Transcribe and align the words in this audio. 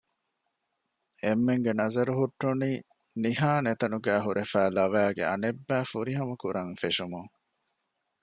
އެންމެންގެ 1.23 1.71
ނަޒަރު 1.79 2.13
ހުއްޓުނީ 2.19 2.71
ނިހާން 3.23 3.65
އެތަނުގައި 3.67 4.23
ހުރެފައި 4.25 4.71
ލަވައިގެ 4.77 5.23
އަނެއްބައި 5.29 5.87
ފުރިހަމަ 5.91 6.35
ކުރަން 6.41 6.73
ފެށުމުން 6.81 7.31